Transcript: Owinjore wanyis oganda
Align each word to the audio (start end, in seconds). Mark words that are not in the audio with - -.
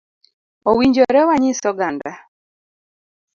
Owinjore 0.69 1.21
wanyis 1.29 1.59
oganda 1.71 2.11